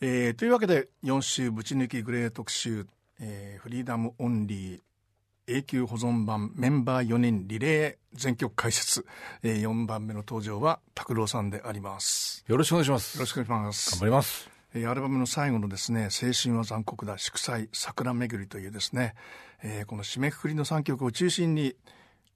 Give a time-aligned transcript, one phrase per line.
[0.00, 2.86] えー、というわけで4週ぶち抜きグレー特集、
[3.20, 4.80] えー、フリーダムオンリー
[5.48, 9.04] 永久保存版メンバー4人リレー全曲解説、
[9.42, 12.44] えー、4番目の登場は拓郎さんであります。
[12.46, 13.16] よろしくお願いします。
[13.16, 13.90] よろしくお願いします。
[13.90, 14.48] 頑張ります。
[14.72, 19.16] えー、アルバムの最後のですね「青春は残酷だ祝祭桜巡り」というですね、
[19.64, 21.74] えー、この締めくくりの3曲を中心に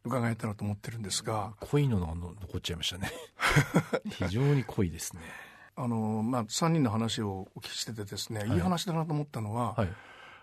[0.02, 3.12] 伺えたらと思ってるんですが濃いのが残っちゃいましたね。
[4.18, 5.20] 非常に濃いですね
[5.76, 9.88] あのまあ3人の話をお聞きしててですね、はい、いい話だなと思ったのは、はい。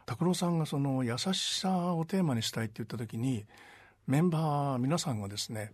[0.06, 3.46] 拓郎さんがその優しさをテーマにしたいって言った時に
[4.08, 5.72] メンバー皆さんがですね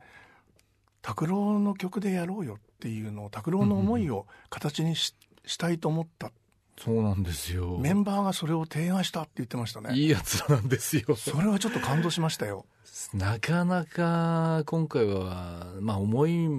[1.01, 6.31] 拓郎の曲でやろうよっていうのを拓郎の思いを形にし,、したいと思った。
[6.77, 7.77] そうなんですよ。
[7.79, 9.95] メンバーがそれを提案したって言ってましたね。
[9.95, 11.15] いいやつなんですよ。
[11.15, 12.65] それはちょっと感動しましたよ。
[13.13, 16.49] なかなか今回はまあ思い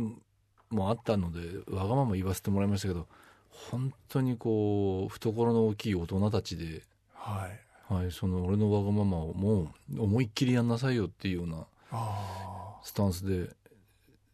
[0.71, 3.07] もあったのでわがまま言わせてもらいましたけど
[3.51, 6.83] 本当にこう懐の大きい大人たちで、
[7.15, 7.49] は
[7.91, 11.67] い、はい、その俺のわがままをもう思いっきりやんなさいよっていうような
[12.83, 13.51] スタンスで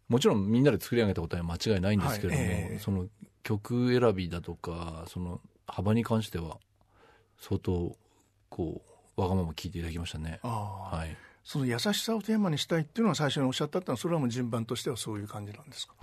[0.09, 2.77] もちろんみんなで作り上げたことは間違いないんですけれども、はいえ。
[2.81, 3.07] ー、その
[3.43, 6.59] 曲選びだとかその幅に関しては
[7.41, 7.97] 相当
[8.49, 8.83] こ
[9.17, 10.41] うわがまま聞いていただきましたね。
[10.43, 15.95] はい、その優しさをテーマにしたいっていうのは最初におっしゃったってのはそれはもう順番としてはそういう感じなんですか？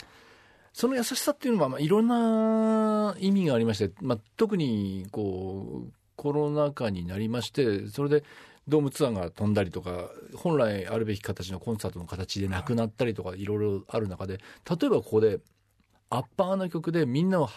[0.74, 8.24] その優しさっていうのは、まあ、いろんな意味がありまして、まあ、特にこうコロナ禍になりましてそれで
[8.68, 14.38] ドームツアーが飛んだりとか本来あるべき形のコンサートの形でなくなったりとかいろいろある中で
[14.70, 15.40] 例えばここで
[16.10, 17.50] アッパーな曲でみんなを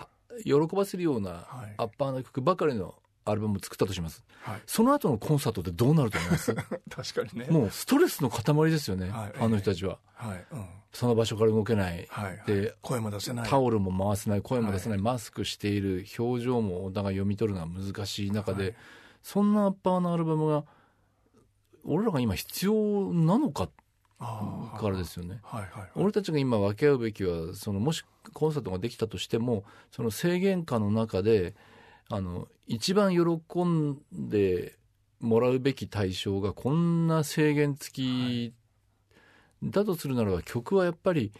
[0.44, 1.46] 喜ばせるような
[1.76, 2.94] アッパーな曲ばかりの
[3.24, 6.54] アルバムを作ったとします、はい、その後のコンサートってどうなると思います？
[6.90, 7.46] 確かにね。
[7.50, 10.46] もうストレスの塊ですよね、はい、あの人たちは、はい。
[10.52, 13.48] うん、その場所から動けない、はい、で声も出せない。
[13.48, 18.76] タオルも回せない声も出せない、マスクしている表情もお互い読み取るのは難しい中で、
[19.22, 20.64] そんなアッパーなアルバムが
[21.84, 23.68] 俺らが今必要なのか
[24.18, 31.54] からですよね、はいはいはい、俺たちが今分け合うべきはそのもしコンサートができたとしてもその制限下の中で
[32.08, 34.76] あの一番喜んで
[35.20, 38.54] もらうべき対象がこんな制限付き
[39.62, 41.32] だとするならば曲はやっぱり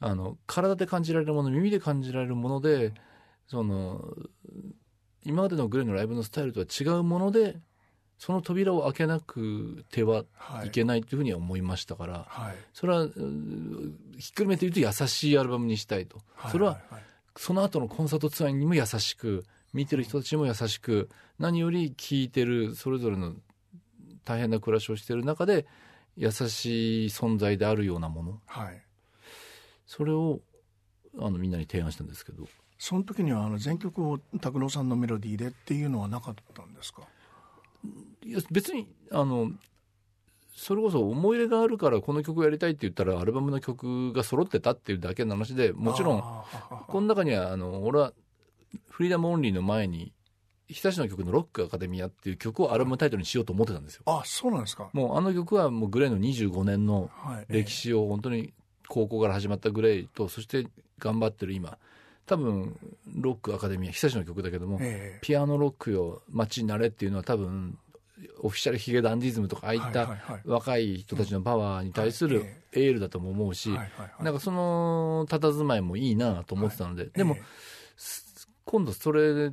[0.00, 2.92] あの体で感じられるもの耳で感じられるもので
[3.46, 4.14] その
[5.24, 7.56] 今までのグレーのライブのスタイルとは違うもので
[8.18, 10.24] その扉を開けなくては
[10.64, 13.06] いけないというふうには思いましたから、はい、それは
[14.18, 16.78] ひっくるめて言うと優しいアルバムにしたいと、はい、それは
[17.36, 23.34] その後のコンサートツアーにも優しく見てる人たちにも優しく何より聴いてるそれぞれの
[24.24, 25.66] 大変な暮らしをしている中で
[26.16, 28.82] 優しい存在であるようなもの、はい、
[29.86, 30.40] それを
[31.18, 32.46] あのみんなに提案したんですけど。
[32.76, 37.02] その時にはあの全曲を拓郎さんのメロディーでっていうのはなかったんですか？
[38.24, 39.52] いや別にあの
[40.54, 46.22] それこそ思い入れがあるからこの曲やりたいって言ったらアルバムの曲が揃ってたっていうだけの話でもちろん
[46.88, 48.12] この中にはあの俺は
[48.90, 50.12] フリーダムオンリーの前に
[50.68, 54.02] 日立の曲の「ロックアカデミア」っていう曲をアルバムタイトルにしようと思ってたんですよ。
[54.06, 54.88] あそうなんですか。
[54.92, 57.10] もうあの曲はもうグレーの25年の
[57.48, 58.52] 歴史を本当に
[58.88, 60.66] 高校から始まったグレーとそして
[60.98, 61.78] 頑張ってる今。
[62.26, 62.78] 多分
[63.16, 67.78] ロックアカデミア久しの曲だけども、えピアノロックよ街になれっていうのは多分
[68.40, 73.70] オフィシャルヒゲダンディズムとかああいった若い人たちのパワーに対するエールだとも思うし、
[74.20, 77.36] なんかその佇まいもいいなと思ってたので、でも、
[78.64, 79.52] 今度それ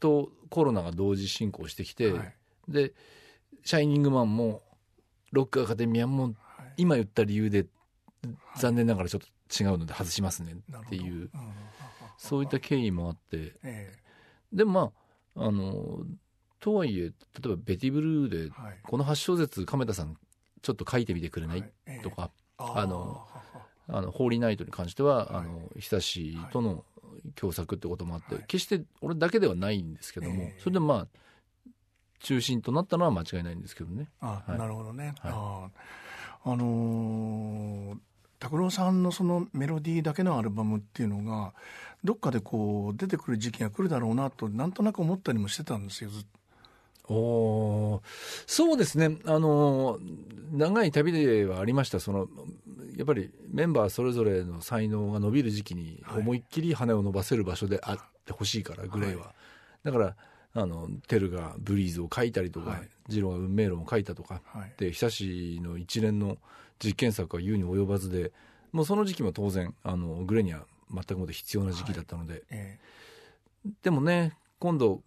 [0.00, 2.12] とコロナが同時進行してきて、
[2.68, 2.92] で
[3.64, 4.62] 「シャイニングマン」も
[5.32, 6.34] 「ロックアカデミア」も
[6.76, 7.66] 今言った理由で
[8.56, 11.30] 残念ながらちょっと違うので外しますねっていう。
[12.16, 14.94] そういった経緯もあって、えー、でも
[15.34, 16.06] まああの
[16.60, 17.10] とはいえ例
[17.44, 18.52] えば「ベティブルーで」
[18.84, 20.16] この8小節亀田さん
[20.62, 21.72] ちょっと書いてみてくれない、はい。
[21.86, 23.26] えー、とかあの
[23.88, 26.84] あのホーリーナイトに関しては、はい、あの久しとの
[27.34, 31.18] 共作ってこともあって、はい、決して俺だけではないんですけども、えー、それでまあ
[32.20, 34.08] 中心となったのは間違いないんですけどね。
[34.20, 35.14] あ、はい、なるほどね。
[35.20, 35.68] あ
[36.44, 37.98] あのー
[38.44, 41.54] 拓郎さんのそのメロディーだけのアルバムっていうのが
[42.02, 46.10] どっかでこう出てくる時期が来るだろうなとなんとなく思ったりもしてたんですよ
[47.08, 48.00] お
[48.46, 49.18] そうですね。
[49.26, 49.98] あの
[50.52, 52.00] 長い旅ではありました。
[52.00, 52.28] その
[52.96, 59.34] やっぱりメンバーそれぞれの才能が伸びる時期に思いっきり羽を伸ばせる場所であってほしいから、はい、グレーは、
[59.82, 60.16] だから
[60.54, 66.38] あのテルがブリーズを書いたりとか、はい、ジローが運命論を書いたとか、はい、で久しの一連の
[66.82, 68.32] 実験作は言うに及ばずで
[68.72, 72.42] もうその時期も当然あのグレには全くもって必要な時期だったので、はい。
[72.50, 75.02] えー、でもね今度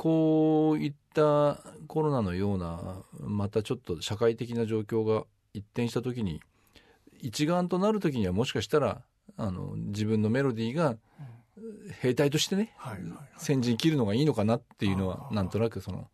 [0.00, 6.40] こういったコロナのようなまたちょっと社会的な状況が一転した時に
[7.20, 9.02] 一丸となる時にはもしかしたら
[9.36, 10.96] あの自分のメロディーが
[12.00, 12.74] 兵隊としてね、
[13.36, 16.08] 先陣切るのがいいのかなっていうのはなんとなくその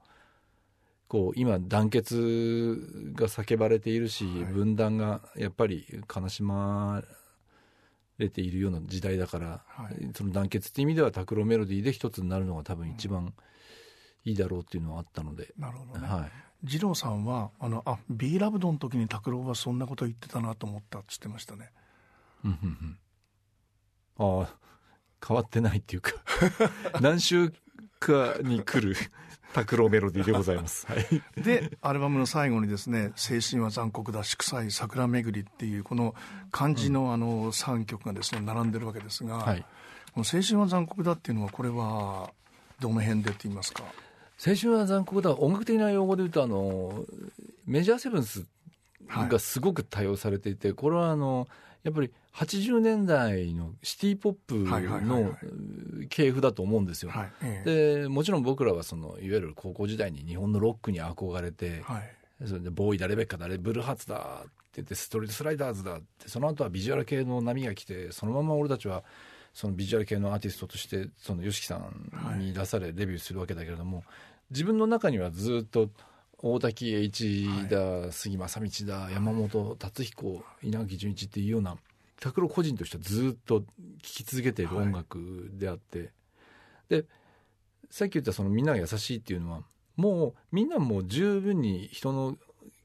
[1.07, 7.05] こう今団結が叫ばれているし、分断がやっぱり悲しま
[8.19, 9.65] れているような時代だから、
[10.15, 13.35] その団結っていう意味では拓郎メロディーで一つになるのが多分一番
[14.25, 15.53] いいだろうっていうのはあったので。
[15.59, 16.31] なるほどね、はい。
[16.63, 21.71] 二郎さんはあのあ B ラブドの時に拓郎はそんなこと言ってたなと思ったって言ってましたね。
[24.19, 24.59] ああ
[25.27, 26.13] 変わってないっていうか。
[27.01, 27.53] 何週
[28.07, 28.97] かに来る
[29.53, 30.87] 拓郎メロディーでございます。
[30.87, 36.15] はい、でアルバムの最後にですね「精神は残酷だ祝祭桜巡り」っていうこの
[36.51, 39.65] 漢字のあの3曲がですね並んでるわけですが、はい、
[40.13, 42.33] この「青春は残酷だ」っていうのはこれは
[42.81, 43.85] どの辺でって言いますか？
[44.45, 47.07] 青春は残酷だ音楽的な用語で言うとあの
[47.65, 48.45] メジャーセブンス
[49.09, 51.49] がすごく多用されていて、これはあの
[51.83, 55.35] やっぱり80年代のシティ・ポップの
[56.11, 57.11] 系譜だと思うんですよ。
[57.11, 69.03] はい、でもちろん僕らはそのいわゆる高校時代に日本のロックに憧れて、はい、それでボーイだレベッカだブルーハーツだって言ってストリートスライダーズだってその後はビジュアル系の波が来てそのまま俺たちは
[69.55, 71.77] そのビジュアル系のアーティストとしてその YOSHIKI さ
[72.35, 74.05] んに出されデビューするわけだけれども、
[74.51, 75.89] 自分の中にはずっと
[76.39, 81.79] 大滝栄一だ、はい、杉正道だ山本達彦稲垣潤一っていうような
[82.21, 83.67] 拓郎個人としてはずっと聴
[84.01, 86.11] き続けている音楽であって、はい、
[86.89, 87.05] で
[87.91, 89.61] さっき言ったそのみんなが優しいっていうのは
[89.97, 92.37] もうみんなもう十分に人の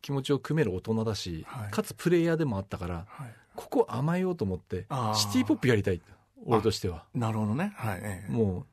[0.02, 6.02] 気持ちを組める大人だし、はい、かつプレイヤーでもあったから、はい、ここ甘えようと思ってシティ・ポップやりたい
[6.46, 7.06] 俺としては。
[7.14, 8.66] なるほどね、はい、もう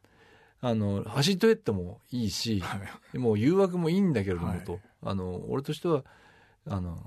[0.60, 2.80] あの走っとえってもいいし、は
[3.14, 6.04] い、もう誘惑もいいんだけれどもと、あの俺としては
[6.66, 6.98] あの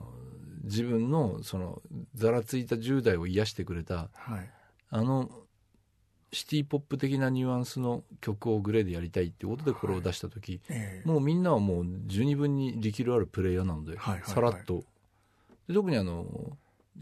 [0.64, 1.82] 自分のその
[2.16, 4.50] ざらついた10代を癒してくれた、はい、
[4.90, 5.30] あの
[6.34, 10.78] シティ・ポップ的なニュアンスの曲をグレーでやりたいってことでこれを出した時、はい。
[10.78, 14.84] えー、もうみんなはもう十二分に力量あるプレイヤーなので、はいはいはい、さらっと。
[15.72, 16.58] 特にあの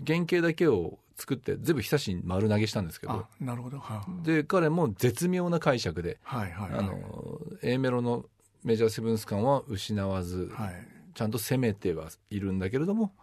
[0.06, 3.28] 原型だけを作って全部久しに丸投げしたんですけど。
[3.40, 8.26] なるほど、はあ、で彼も絶妙な解釈で、はいはいはい、あの A メロの
[8.64, 13.14] メジャーセブンス感は失わず、はい、ちゃんと攻めてはいるんだけれども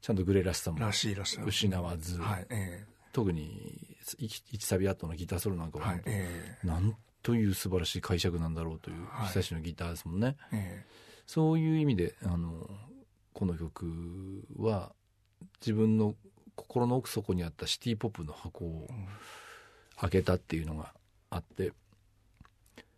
[0.00, 0.78] ちゃんとグレーらしさも
[1.46, 8.96] 失わず、はいえー、特に1サビ後のギターソロなんかは、はいえー、なんという素晴らしい解釈なんだろうという、
[9.26, 12.70] 久しのギターですもんね、えー、そういう意味であの
[13.34, 14.92] この曲は
[15.60, 16.14] 自分の
[16.54, 18.88] 心の奥底にあったシティ・ポップの箱を
[20.00, 20.92] 開けたっていうのが
[21.30, 21.72] あって、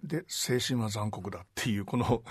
[0.03, 2.23] で「青春は残酷だ」っていうこの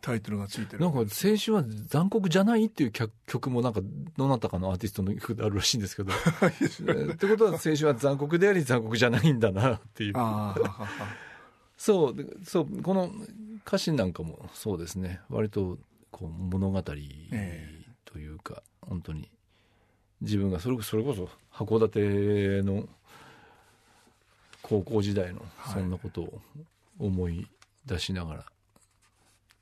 [0.00, 0.80] タイトルがついてる。
[0.80, 1.06] なんか「青
[1.36, 2.92] 春は残酷じゃない」っていう
[3.26, 3.80] 曲もなんか
[4.16, 6.12] どなたかのアーティストの曲であるらしいんですけど。
[6.12, 10.14] ってことは青春は残酷であり残酷じゃないんだなっていう。
[11.76, 13.12] そうそうこの
[13.66, 15.20] 歌詞なんかもそうですね。
[15.28, 15.78] 割と
[16.10, 19.28] こう物語というか、えー、本当に
[20.22, 22.88] 自分がそれそれこそ函館の
[24.62, 26.40] 高校時代のそんなことを
[26.98, 27.46] 思い
[27.84, 28.46] 出しながら、はい、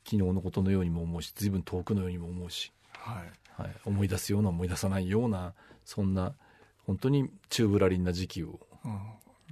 [0.04, 3.62] 昨日のことのようにも思うし随分遠くのようにも思うし、はい。
[3.62, 6.34] はい、思い出すような思い出さないようなそんな
[6.86, 8.58] 本当に宙ぶらりんな時期を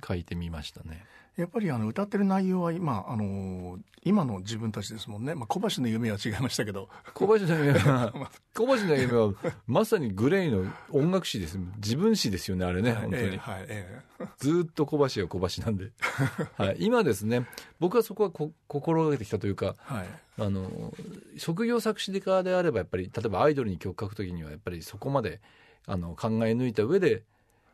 [0.07, 1.05] 書いてみましたね。
[1.37, 6.91] やっぱりあの歌ってる内容は今あの今の自分たちですもんね、まあ、小橋の夢は違いましたけど。
[7.15, 8.13] 小橋の夢は
[8.55, 9.33] 小橋の夢は
[9.67, 11.59] まさにグレイの音楽史です。
[11.77, 15.91] 自分史ですよねあれね本当に、えーはいえー、ずっと小橋は小橋なんで、
[16.59, 17.47] はい、今ですね
[17.81, 20.07] 僕はそこはこ心がけてきたというか、はい、
[20.39, 20.93] あの
[21.39, 25.41] 職業作詞家であればやっぱり例えばアイドルに曲書くときにはやっぱりそこまで
[25.87, 27.23] あの考え抜いた上で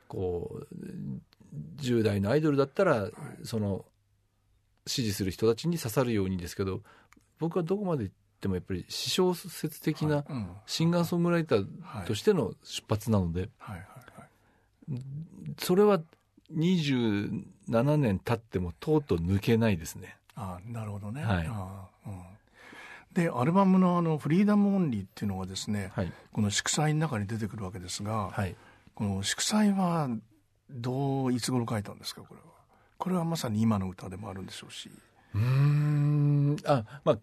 [0.06, 0.74] こう
[1.76, 3.08] 10代のアイドルだったら、
[3.44, 3.84] その
[4.86, 6.80] 支持する人たちに刺さるようにですけど
[7.38, 10.24] 僕はどこまで行ってもやっぱり詩小説的な
[10.66, 13.50] シンガーソングライターとしての出発なので、
[15.58, 16.00] それは
[16.56, 20.16] 27年経ってもとうとう抜けないですね。
[20.34, 21.46] あなるほどね、はい。
[21.46, 22.14] うん、
[23.12, 28.56] でアルバムのあの「フリーダム・オンリー」っていうのがですね、はい、この祝祭の中に出てくるわけですが、はい、
[28.94, 30.08] この祝祭は
[30.70, 32.46] どういつ頃書いたんですかこれは。
[32.98, 34.90] これはまさに今の歌でもあるんでしょうし。
[35.34, 36.56] うん。
[36.64, 37.18] あまあ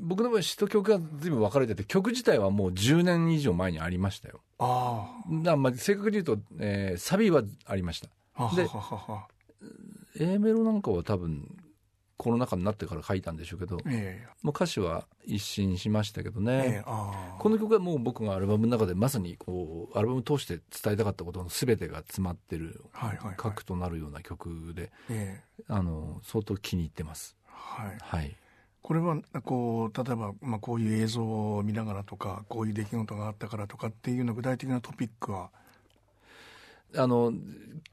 [0.00, 4.40] 僕の場合詩と曲が随分分かれてて曲自体はもう10年以上前にありましたよ。
[4.58, 5.08] あ
[5.48, 5.56] あ。
[5.56, 8.08] まあ正確に言うと、えー、サビはありました。
[8.54, 8.68] で
[10.18, 11.56] A メロなんかは多分
[12.16, 27.36] コロナ禍になってから書いたんでしょうけど、えー、もう歌詞は一新しましたけどね、えー、この曲はもう僕がアルバムの中でまさにこうアルバム通して伝えたかったことの全てが詰まってる、はいはいはい、核となるような曲で、えー、あの相当気に入ってます。
[27.46, 28.36] はい、はい。
[28.82, 35.50] これはこう例えば、まあ、こういう映像を見ながらとかこういう出来事があったからとかっていうの具体的なトピックは
[36.94, 37.32] あの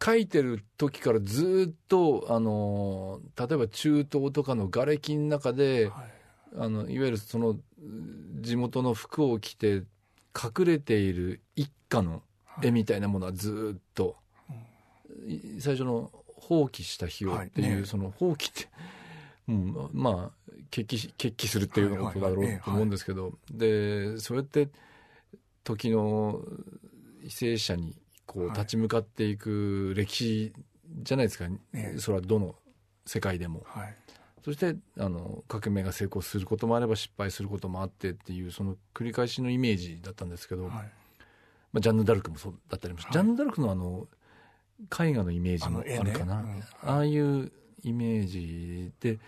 [0.03, 6.11] 書いてる時からずっとあの例えば中東とかの瓦礫の中で、はい、
[6.57, 7.57] あのいわゆるその
[8.41, 9.83] 地元の服を着て
[10.35, 12.21] 隠れている一家の
[12.61, 14.15] 絵みたいなものはずっと、
[14.47, 14.55] は
[15.27, 17.79] い、最初の「放棄した日を」っていう、はい。
[17.81, 18.69] ね、その放棄って、
[19.47, 24.69] うん、まあ決起決起するっていうことだろうと思うんですけど、でそれって
[25.63, 26.41] 時の
[27.21, 27.95] 被災者に
[28.33, 30.53] こう立ち向かっていく歴史
[31.01, 32.55] じゃないですか、ね、それはどの
[33.05, 33.63] 世界でも。
[33.65, 33.95] はい、
[34.43, 40.81] そしてあの革命が成功することもあれば失敗することもあってっていうその繰り返しのイメージだったんですけど、はい、ま
[41.77, 44.07] あ、ジャンヌ・ダルクもそうだったりもし、はい、ジャンヌ・ダルクのあの
[44.99, 46.39] 絵画のイメージもあるかな。
[46.39, 47.51] あ,、ねうん、ああいう
[47.83, 49.19] イメージで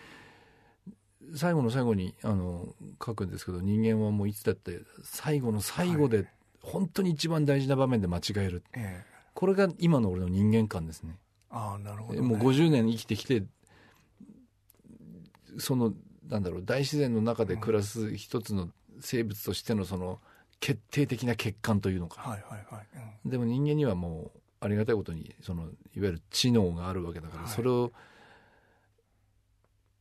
[1.36, 2.68] 最後の最後にあの
[3.04, 6.28] 書くんですけど人間はもういつだって最後の最後で
[6.66, 11.18] 本当に一番大事な場面で間違える、ええ、これが今の俺の人間観ですね。
[11.50, 13.44] あなるほど、ね、もう50年生きてきて
[15.58, 15.94] その
[16.28, 18.70] なんだろう大自然の中で暮らす一つの
[19.00, 20.20] 生物としてのその
[20.60, 22.88] 決定的な欠陥というのか、はいはいはい。
[23.24, 25.72] うん、でも人間にはもうありがたいことにそのいわ
[26.08, 27.92] ゆる知能があるわけだから、はい、それを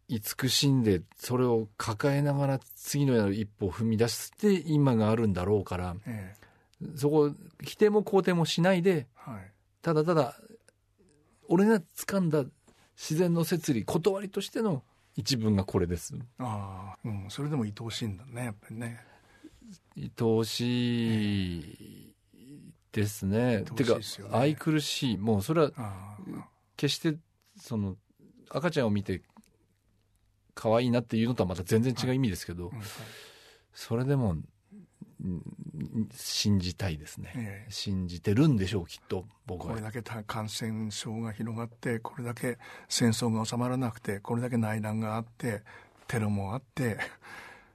[0.08, 6.43] 慈しんでそれを抱えながら次の一歩を踏み出して今があるんだろうから、ええ、
[6.96, 9.52] そこ否定も肯定もしないで、はい、
[9.82, 10.36] ただただ
[11.48, 12.44] 俺が掴んだ
[12.96, 14.82] 自然の摂理断りとしての
[15.16, 16.14] 一文がこれです。
[16.38, 19.00] ああ、うん、それでも愛おしいんだねやっぱりね。
[19.96, 22.14] 愛おしい
[22.92, 23.98] ですね、ね、てか
[24.32, 25.18] 愛くるしい。
[25.18, 25.72] もうそれは
[26.76, 27.16] 決して
[27.56, 27.96] その
[28.50, 29.22] 赤ちゃんを見て
[30.54, 32.86] 可愛いなっていうのとはまた全然違う意味ですけど、はいはい、
[33.72, 34.36] それでも
[36.12, 39.70] 信じたいですね、ええ、信じてるんでしょうきっと僕は。
[39.72, 45.62] これだけ感染症が広がってこれだけ戦争が収まらなくてこれだけ内乱があって
[46.06, 46.98] テロもあって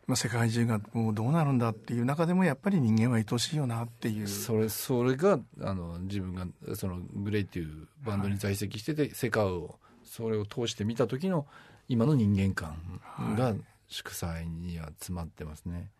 [0.05, 4.27] まあ、世界中がもうどうなるんだっていう中でもやっぱり人間は愛しいよなっていう。
[4.27, 11.45] それそれがあの自分がそのグレイっていうバンドに在籍してて、はい、世界をそれを通して見た時の
[11.87, 13.01] 今の人間観
[13.37, 13.53] が
[13.87, 15.91] 祝祭には詰まってますね。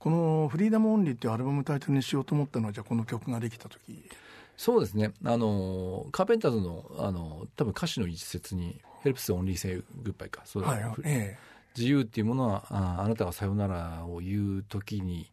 [0.00, 4.10] この「フリーダム・オンリー」っていうアルバムタイトルにしようと思ったのはじゃあこの曲ができた時。
[4.56, 5.12] そうですね。
[5.24, 11.38] あのカーペンターズのあの多分歌詞の一節に「helps only say goodbye か」そう、はいええ、
[11.76, 15.30] 自由っていうものはああなたがさよならを言う時に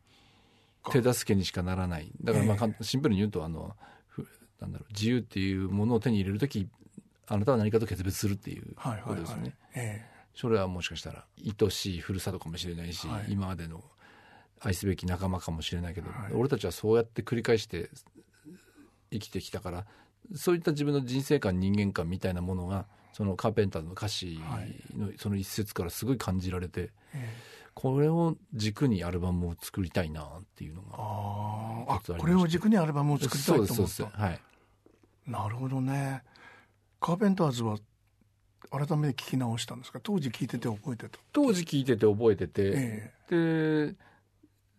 [0.91, 2.11] 手助けにしかならない。
[2.21, 3.75] だからまあ、ええ、シンプルに言うとあの
[4.59, 6.67] なんだろう自由っていうものを手に入れる時
[7.27, 9.55] あなたは何かと決別するっていうことですよね。
[10.35, 11.25] それはもしかしたら
[11.61, 13.83] 愛しいふるさとかもしれないし、はい、今までの
[14.59, 17.89] 愛すべき仲間かもしれないけど、はい、俺たちはそうやって繰り返して
[19.11, 19.85] 生きてきたから
[20.35, 24.39] そういった自分の人生観人間観みたいなものがそのカーペンターの歌詞
[24.95, 26.91] のその一節からすごい感じられて、はい、
[27.73, 33.75] これを軸にアルバムを作りたいなっていうのがああこれを軸にアルバムを作りたいと思った。
[33.75, 34.39] そうですはい。
[35.25, 36.23] なるほどね。
[36.99, 37.77] カーペンターズは
[38.69, 39.99] 改めて聞き直したんですか？
[40.01, 43.95] 当時聞いてて覚えてた当時聞いてて覚えてて、ええ、で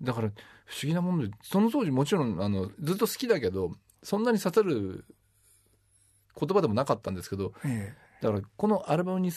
[0.02, 0.28] だから
[0.64, 5.04] 不思議なものでその当時もちろんあのずっと好きだけどそんなに刺さる
[6.38, 9.30] 言葉でもなかったんですけど、ええ、だからこのアルバムに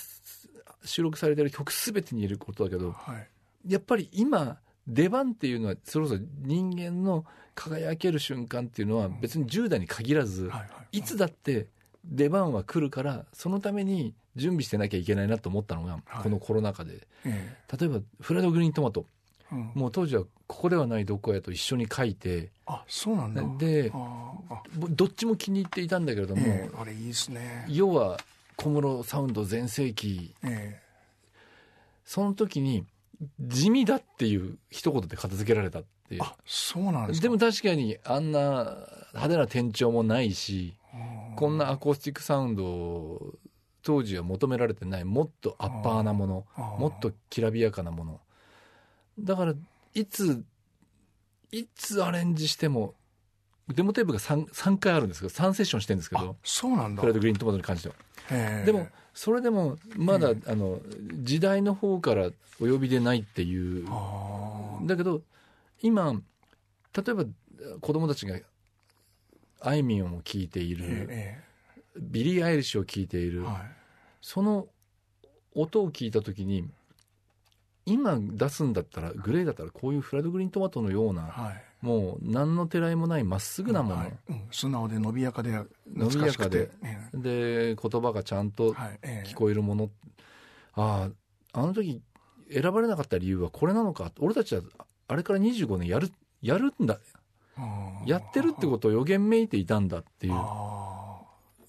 [0.84, 3.28] 収録されてる曲全てに言えることだけど、はい、
[3.68, 7.26] やっぱり今出番っていうのはそろそろ人間の
[7.56, 10.50] 輝ける瞬間っていうのは別に10代に限らず、
[10.92, 11.68] いつだって
[12.06, 19.06] 出番は来るからそのために準備してなきゃいけないなと思ったのが、このコロナ禍で、ええ、例えばフライドグリーントマト
[19.74, 23.44] もう当時はここではないどこやと一緒に書いてあそうなんだ。
[23.58, 23.92] で
[24.90, 27.66] どっちも気に入っていたんだけれども、えー、あれいいですね。
[27.70, 28.20] 要は
[28.56, 31.40] 小室サウンド全盛期、えー、
[32.06, 32.86] その時に
[33.40, 36.24] 地味だっていう一言で片付けられたっていう。
[36.24, 38.40] あそうなんですでも確かにあんな
[39.14, 40.76] 派手な転調もないし
[41.36, 43.36] こんなアコースティックサウンド
[43.84, 45.06] 当時は求められてない。
[45.06, 46.46] もっとアッパーなもの。
[46.78, 48.20] もっときらびやかなもの
[49.20, 49.54] だから
[49.94, 50.44] いつ
[51.52, 52.96] いつアレンジしても
[53.68, 57.02] デモテープが 3, 3回あるんですけど3セッションしてるんですけどそうなんだ。
[57.02, 57.96] フライドグリーントマトに関しては。
[58.66, 60.80] でもそれでもまだ、あの
[61.22, 62.30] 時代の方から
[62.62, 63.86] お呼びでないっていう。
[64.84, 65.22] だけど
[65.82, 67.26] 今例えば
[67.82, 68.38] 子供たちが
[69.62, 73.56] あいみょんを聴いている、ええ、ビリー・アイリッシュを聴いている、はい、
[74.22, 74.68] その
[75.54, 76.68] 音を聞いた時に
[77.86, 84.14] 今出すんだったらグレーだったらこういうフライドグリーントマトのような、はい、もう何のてらいもないまっすぐなもの、はい。
[84.30, 85.52] うん、素直で伸びやかで
[85.94, 86.70] 伸びやかで、
[87.14, 88.74] で言葉がちゃんと
[89.26, 89.90] 聞こえるもの、
[90.74, 91.10] あ
[91.54, 92.02] ああの時
[92.52, 94.12] 選ばれなかった理由はこれなのか。
[94.20, 94.62] 俺たちは
[95.08, 96.12] あれから25年やる
[96.42, 97.00] やるんだ。
[98.06, 100.34] やってるってことを予言めいていたんだっていう。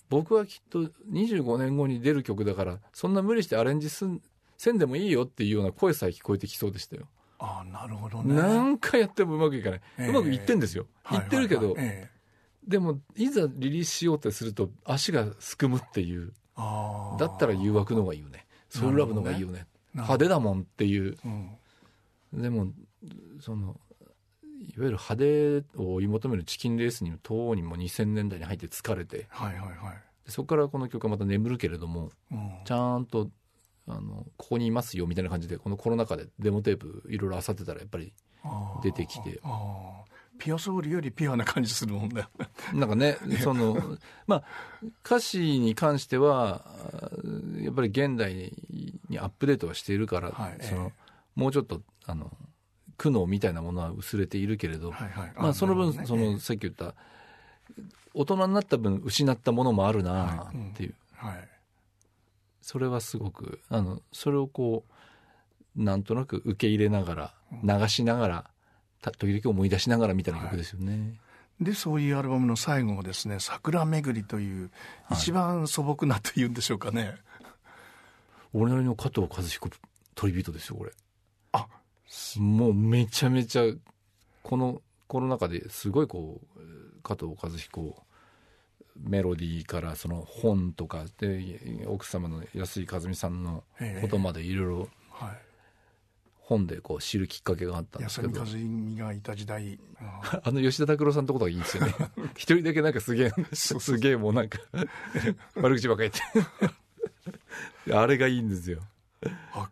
[0.09, 4.21] 僕はきっと25年後に出る曲だからそんな無理してアレンジすん
[4.63, 7.09] せんでもいいよっていうような声さえ聞こえてきそうでしたよ。
[7.41, 8.33] ああなるほどね。
[8.37, 16.33] 何回やってもうまくいかない、えー、うまくいってんですよ、いってるけど、えー、でもいざリリースしようってすると足がすくむっていう。
[17.19, 18.47] だったら誘惑の方がいいよね。
[18.69, 21.17] ソウルラブの方がいいよね、ね、派手だもんっていう、
[22.33, 22.69] うん、でも
[23.41, 23.81] その
[24.61, 33.29] いわゆる派手を追い求めるチキンレースに等にも2000年代に入って疲れて、はいはいはい、そこからこの曲はまた眠るけれども、うん、ちゃんと
[33.89, 38.13] あのここにいますよみたいな感じでこのコロナ禍でデモテープいろいろ漁ってたらやっぱり
[38.83, 39.41] 出てきて。
[40.39, 42.29] ピアソウルよりピュアな感じするもんだよ
[42.73, 43.77] なんかねその
[44.27, 44.45] まあ
[45.05, 46.65] 歌詞に関しては
[47.61, 48.35] やっぱり現代
[49.09, 50.93] にアップデートはしているから、はい、その、
[51.37, 52.33] もうちょっとあの
[52.97, 56.95] 苦悩みたいなものは薄れているけれど、はいはい、まあ、その分、ね、そのさっき言った
[58.15, 61.39] 大人になった分失ったものもあるなっていう、はい、うん。
[61.39, 61.49] はい、
[62.63, 64.85] それはすごくあのそれをこ
[65.77, 68.51] うなんとなく受け入れながら流しながら、
[69.01, 71.19] 時々思い出しながらみたいな曲ですよね。
[71.61, 74.71] でそういうアルバムの最後がですね「桜めぐり」という
[75.11, 77.15] 一番素朴なというんでしょうかね、
[78.53, 79.69] 俺なりの加藤和彦
[80.15, 80.93] トリビートですよこれ。
[81.53, 81.67] あ
[82.39, 83.65] もうめちゃめちゃ
[84.43, 88.03] このコロナ禍ですごいこう加藤和彦
[88.97, 93.65] メロディーからその本とかで奥様の安井和美さんの
[94.01, 94.67] ことまでいろい。
[94.67, 94.89] ろ
[96.53, 98.41] 本でこう知るきっかけがあったんですけど。
[98.41, 99.79] 安井和美がいた時代。
[100.45, 101.95] あの吉田拓郎さんのところがいいですよね。
[102.37, 104.59] 一人だけなんかすげえすげえもうなんか
[105.57, 106.45] 悪口ばっかり言っ
[107.87, 107.95] て。
[107.95, 108.81] あれがいいんですよ。
[109.53, 109.69] あ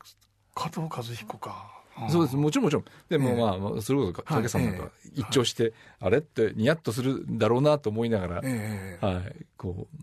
[0.54, 2.36] 加藤和彦かそうです。
[2.36, 2.84] もちろんもちろん。
[3.08, 9.96] でもまあそれこそ影さんなんか一聴して、あれってニヤッとするんだろうなと思いながら、はいこう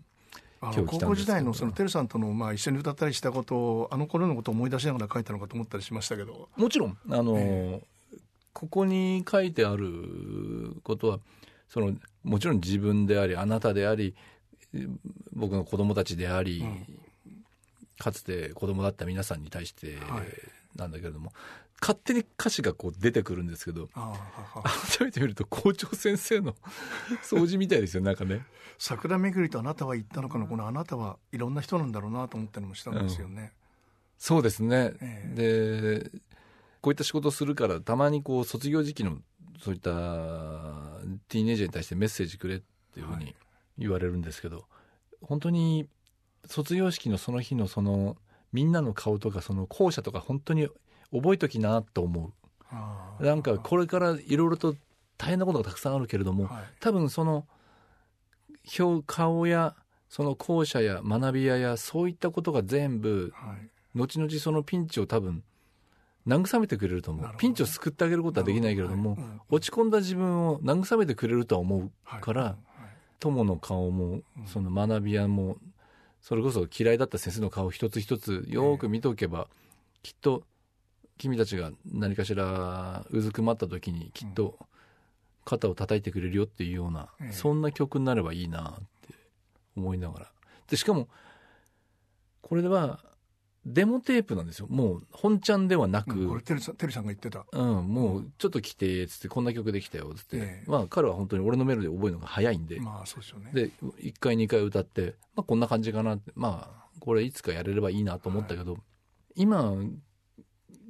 [0.60, 6.48] 高校時代のそのテさんとのまあ一緒に歌ったりしたことをあの頃のことを思い出しながら書いたのかと思ったりしましたけど。
[6.56, 6.98] もちろん。
[7.10, 8.18] あの、えー、
[8.52, 11.20] ここに書いてあることは
[11.68, 14.16] そのもちろん自分でありあなたであり
[15.32, 16.86] 僕の子供たちであり、うん、
[17.98, 19.96] かつて子供だった皆さんに対して
[20.74, 21.32] なんだけれども、
[21.80, 26.54] 勝手に歌詞がこう出てくるんですけど改めて見ると校長先生の
[27.22, 28.44] 掃除みたいですよなんかね。
[28.78, 33.50] 桜巡りとあなたは言ったのかのこのあなたはいろんな人なんだろうなと思ったりもしたんですよね、うん、
[34.18, 36.20] そうですね、えー、で
[36.80, 39.18] こういった仕事をするからたまにこう卒業時期の
[39.60, 39.90] そういった
[41.28, 42.62] ティーネージャーに対してメッセージくれっ
[42.94, 43.34] ていうふうに
[43.76, 44.64] 言われるんですけど、はい、
[45.22, 45.88] 本当に
[46.46, 48.16] 卒業式のその日のその
[48.52, 50.68] みんなの顔とかその校舎とか本当に
[51.12, 52.32] 覚えときなと思
[53.20, 53.24] う。
[53.24, 54.74] なんかこれからいろいろと
[55.16, 57.46] 大変なことがたくさんあるけれども、はい、多分その
[58.78, 59.74] 表顔や
[60.08, 65.42] その校舎や学び屋やそういったことが全部、はい、後々そのピンチを多分
[66.26, 69.20] 慰めてくれると思う、ピンチを救ってあげることはできないけれども、はい。
[69.20, 72.56] うん、落ち込んだ自分を慰めてくれるとは思うから、
[73.18, 75.56] 友の顔もその学び屋も
[76.20, 79.48] それこそ嫌いだった先生の顔一つ一つよく見ておけば、
[80.02, 80.44] きっと
[81.18, 84.56] 君たちが何かしらうずくまった時にきっと
[85.44, 89.14] 肩を叩いてくれるよっていうような、うん、そんな曲になればいいなって
[89.76, 90.26] 思いながら。
[90.70, 91.08] でしかも
[92.42, 93.00] これでは
[93.66, 94.66] デモテープなんですよ。
[94.70, 97.44] もう本ちゃんではなく、うん、これテルさんテルさんが言ってた。
[97.52, 102.80] うんもうちょっと来てっつってこんな曲できたよっつって、えまあ彼は本当に俺のメロディー覚えるのが早いんで。
[102.80, 103.50] まあそうですよね。
[103.52, 103.70] で
[104.02, 106.32] 1回2回歌ってまあこんな感じかなって。
[106.34, 108.82] まあこれいつかやれればいいなと思ったけど、はい、
[109.36, 109.74] 今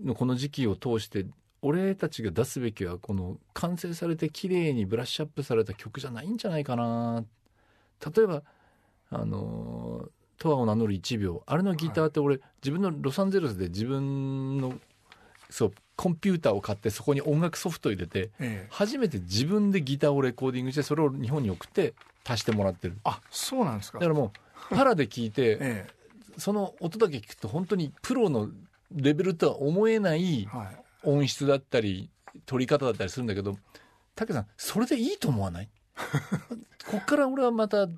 [0.05, 1.27] のこの時期を通して
[1.63, 7.25] 俺たちが出すべきはこの完成されて綺麗にブラッシュアップされた曲じゃないんじゃないかな。
[8.15, 8.43] 例えば
[9.11, 14.79] あの「トアを名乗る1秒」あれのギターって俺、はい、自分のロサンゼルスで自分の
[15.51, 23.99] そうコンピューターを買ってそこに音楽ソフト入れて、ええ、初めて自分でギターをレコーディングしてそれを日本に送って足してもらってるあそうなんですか。
[23.99, 24.33] だからも
[24.71, 25.91] うパラで聞いて、 ええ、
[26.37, 28.49] その音だけ聞くと本当にプロの
[28.93, 30.49] レベルとは思えない
[31.05, 32.11] 音質だったり、
[32.47, 33.57] 撮り方だったりするんだけど、
[34.15, 35.69] 武さん、それでいいと思わない？
[36.91, 37.89] こっから俺はまた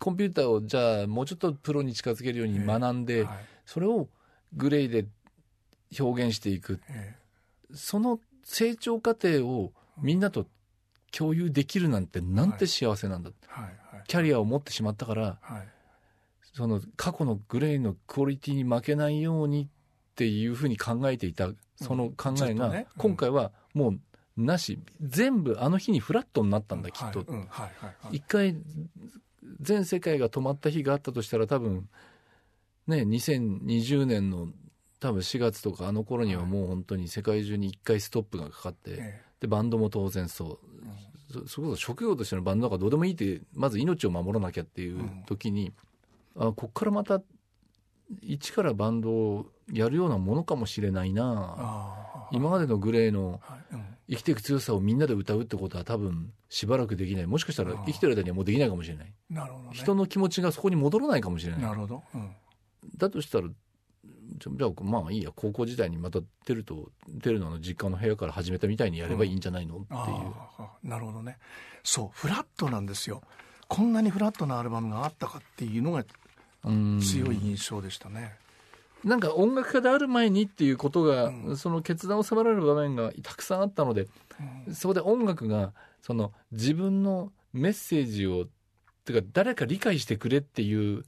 [0.00, 4.08] コンピューターをじゃあもうちょっとプロに近づけるように学んで、えーはい、それを
[4.54, 5.06] グレーで
[6.00, 10.46] 表現していく、えー、その成長過程をみんなと
[11.10, 13.64] 共有できるなんてなんて幸せなんだ、はい。
[13.64, 13.74] はい。
[13.96, 15.38] はい、キャリアを持ってしまったから、
[16.54, 19.68] その過去のグレーのクオリティに負けないように
[20.12, 24.00] っていうふうに考えていたその考えが、今回はもう
[24.36, 27.24] なし全部あの日にフラットになったんだ、きっと、
[28.10, 28.56] 一回
[29.60, 31.88] 全世界が止まった日があったとしたら多分
[32.86, 34.48] ね2020年の
[35.00, 40.60] 多分4月とかあの頃にはもう本当に世界中に一回ストップがかかって、でバンドも当然そ
[41.32, 45.72] う、それこそ職業としてのバンドなんかどうでもいいってまず命を守らなきゃっていう時に、
[46.36, 47.20] あこっからまた
[48.20, 51.96] 一からバンドをやるようなものかもしれないな。
[52.32, 53.40] 今までのグレーの
[54.08, 57.26] 生きていく強さをみんなで歌うってことは多分しばらくできない。
[57.26, 59.12] もしかしたら生きてる間にはもうできないかもしれない。
[59.30, 61.62] なるほど、ね、人の気持ちがそこに戻らないかもしれない。
[61.62, 62.30] なるほど、うん、
[62.96, 70.88] だとしたらじゃあまあいいや高校時代にまた出ると出るのの実家の部屋から始めたみたいにやればいいんじゃないの、うん、っていう。
[70.88, 71.38] なるほどね。
[71.84, 73.22] そうフラットなんですよ。
[73.68, 76.04] こんなにフラットなアルバムがあったかっていうのが
[76.64, 78.34] 強い印象でしたね。
[79.04, 84.06] なんか音楽家である前にっていうことが、うん、その決断を迫られる場面がたくさんあったので、
[84.66, 88.46] うん、そこで音楽がその自分のメッセージを
[89.04, 91.04] てか誰か理解してくれっていう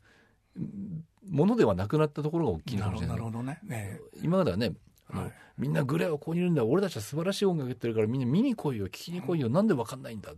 [1.29, 3.17] ものではなくなったところが大きいかもしれない。
[3.17, 3.61] なるほどね。
[3.63, 4.73] ね今まではね、
[5.09, 10.33] はい、みんなグレーをここにいるんだ俺たちは素晴らしい音楽やってるからみんな見に来いよ聞きに来いよ、うん、なんで分かんないんだ、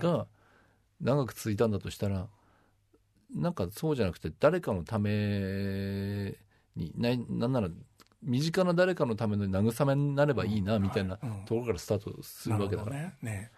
[0.00, 0.26] が
[1.00, 2.26] 長く続いたんだとしたら
[3.34, 6.34] なんかそうじゃなくて誰かのため
[6.76, 7.68] にななんなら
[8.22, 12.96] 身近な誰かのための慰めになればいいなみたいなところからスタートするわけだから。
[12.96, 13.14] ね。
[13.22, 13.50] ね。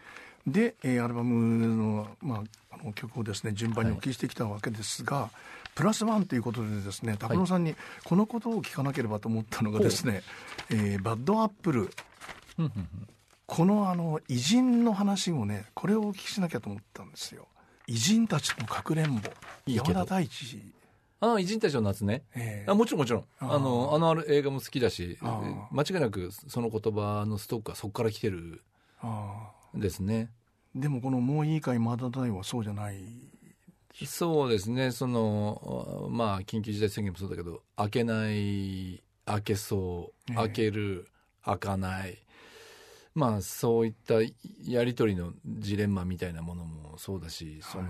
[0.47, 5.31] で、えー、アルバムの,、まあ、あの曲をですね順番にお聴きしてきたわけですが、はい、
[5.75, 10.23] プラスワンということでですね高野さんにこのことを聞かなければと思ったのがですね、はい、
[10.71, 11.91] えー、バッドアップル。
[13.47, 17.49] このあの偉人の話をねこれをお聞きしなきゃと思ったんですよ。
[17.91, 19.21] 偉人たちのかくれんぼ。
[19.67, 20.63] 山田大地。
[21.19, 23.25] ああ偉人たちの夏ね、えー、あもちろんもちろん。
[23.41, 28.63] あのあの映画も好きだし間違いなくその言葉のストックはそこから来てる
[29.75, 30.31] ですね。
[30.73, 32.97] でもこの「もういいかいまだだい」はそうじゃない。
[34.07, 34.93] そうですね。
[34.93, 41.09] そのまあ緊急事態宣言もそうだけど開けない開けそう、開ける
[41.45, 42.19] 開かない
[43.15, 44.15] まあそういった
[44.65, 47.85] やり取りのジレンマみたいなものもそうだし、その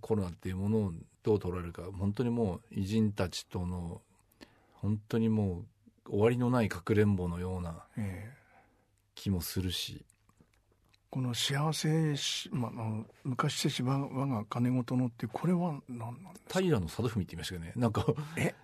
[0.00, 4.00] コロナっていうものをどう捉えるか本当にもう偉人たちとの
[4.74, 5.64] 本当にも
[6.06, 7.84] う終わりのないかくれんぼのような
[9.14, 10.04] 気もするし。
[11.10, 16.60] この幸せし、まあ、昔せし我が金事のってこれは何なんですか？
[16.60, 17.72] 平野貞文って言いましたけどね。
[17.74, 18.06] なんか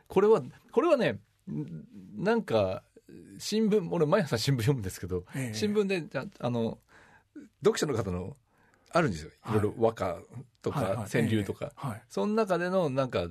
[0.07, 1.19] これはこれはね
[2.17, 2.85] なんか
[3.39, 6.05] 新聞俺毎朝新聞読むんですけど、え新聞で
[6.41, 6.79] あの
[7.63, 8.37] 読者の方の
[8.93, 10.19] あるんですよ、い、ろいろ和歌
[10.63, 11.73] とか川柳とか、
[12.09, 13.27] その中でのなんか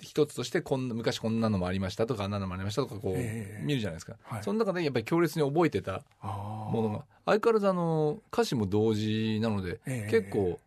[0.00, 7.04] 一つとしてこんな昔こんなのもありましたとかあんなのもありましたとかこう見るじゃないですか、はい、その中でやっぱり強烈に覚えてたものが。
[7.26, 9.80] 相変わらずあの歌詞も同時なので、
[10.10, 10.60] 結構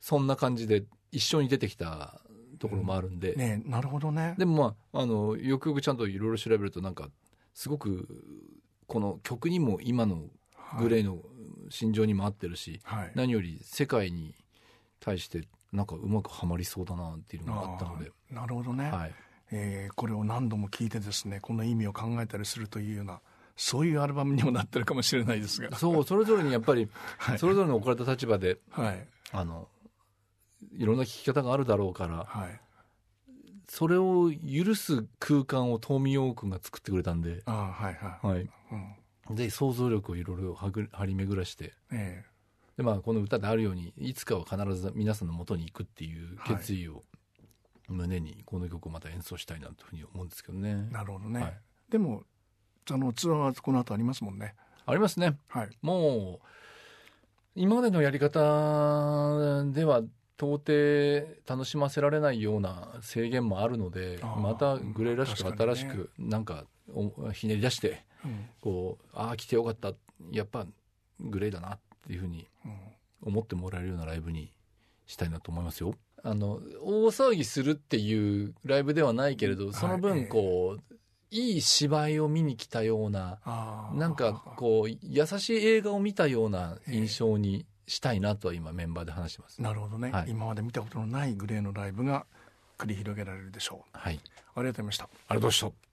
[0.00, 2.20] そんな感じで一緒に出てきた
[2.58, 4.34] ところもあるんで、うんね、なるほどね。
[4.38, 7.10] でもまああのよくよくちゃんといろいろ調べるとなんか
[7.58, 8.06] すごく
[8.86, 10.26] この曲にも今の
[10.78, 11.18] グレーの
[11.70, 14.32] 心情にも合ってるし、はい、何より世界に
[15.00, 18.12] 対してなんかうまくはまりそうだなっていうのがあったので。
[18.30, 19.14] なるほどね、はい。
[19.50, 23.20] えー、これを何度も聞いてですねこの意味を考えたりするというような
[23.56, 25.76] そういうアルバムにもなってるかもしれないですが。
[25.76, 29.66] そうそれぞれにやっぱり、 はい、それぞれの置かれた立場で、はい、あの
[30.74, 32.60] いろんな聞き方があるだろうから、はい、
[33.68, 38.26] それを許す空間をトーミー・オー君が作ってくれたんで、あはいはい。
[38.26, 38.50] はい。
[39.28, 42.26] うん、で、想像力をいろいろ張り巡らして、ええ、
[42.78, 47.04] で、まあ、この歌であるように、いつかは必ず皆さんのもとに行くっていう決意を
[47.88, 50.88] 胸に、この曲をまた演奏したいなというふうに思うんですけどね。
[50.90, 51.40] なるほどね。
[51.40, 52.22] はい、でも、
[52.90, 54.54] あの、ツアーはこの後ありますもんね。
[54.86, 55.36] ありますね。
[55.48, 55.70] はい。
[55.82, 56.46] もう、
[57.54, 60.02] 今までのやり方では
[60.40, 66.64] 到底楽しませられないような制限もあるのでまたグレーらしく新しくなんか
[67.32, 68.04] ひねり出して、
[68.60, 69.92] こうああ来てよかった。
[70.32, 70.66] やっぱ
[71.20, 72.48] グレーだなっていうふうに
[73.22, 74.52] 思ってもらえるようなライブに
[75.06, 75.94] したいなと思いますよ。
[76.22, 80.94] あの大騒ぎするっていうライブではないけれどその分こう、
[81.30, 83.38] いい芝居を見に来たような
[83.94, 92.26] なんかこう優しい映画を見たような印象にしたいなとは今メンバーで話してます、なるほどね、はい、今まで見たことのないグレーのライブが
[92.78, 93.98] 繰り広げられるでしょう。
[93.98, 94.14] はい。
[94.14, 95.04] ありがとうございました。
[95.04, 95.87] ありがとうございました